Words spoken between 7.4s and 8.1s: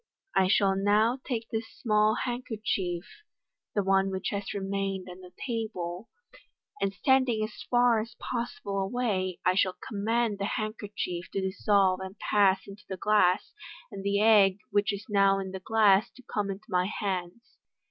as far